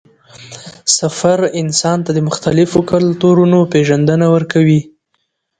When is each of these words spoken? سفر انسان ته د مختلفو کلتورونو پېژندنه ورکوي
سفر 0.97 1.39
انسان 1.61 1.97
ته 2.05 2.11
د 2.13 2.19
مختلفو 2.29 2.79
کلتورونو 2.91 3.59
پېژندنه 3.71 4.25
ورکوي 4.35 4.81